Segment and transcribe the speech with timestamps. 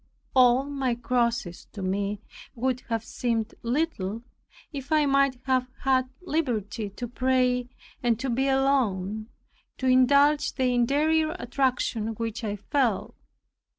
[0.35, 2.21] All my crosses to me
[2.55, 4.23] would have seemed little,
[4.73, 7.69] if I might have had liberty to pray
[8.01, 9.29] and to be alone,
[9.77, 13.13] to indulge the interior attraction which I felt.